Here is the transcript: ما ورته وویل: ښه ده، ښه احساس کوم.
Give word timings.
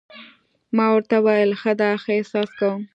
ما 0.75 0.85
ورته 0.93 1.17
وویل: 1.21 1.51
ښه 1.61 1.73
ده، 1.79 1.89
ښه 2.01 2.11
احساس 2.17 2.49
کوم. 2.59 2.81